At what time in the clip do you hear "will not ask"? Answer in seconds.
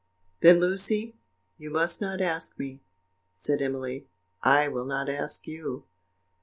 4.67-5.45